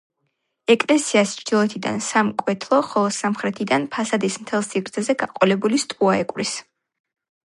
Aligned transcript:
ეკლესიას 0.75 1.33
ჩრდილოეთიდან 1.39 1.99
სამკვეთლო, 2.05 2.79
ხოლო 2.87 3.11
სამხრეთიდან 3.17 3.85
ფასადის 3.97 4.39
მთელ 4.47 4.65
სიგრძეზე 4.71 5.17
გაყოლებული 5.21 5.81
სტოა 5.85 6.17
ეკვრის. 6.23 6.55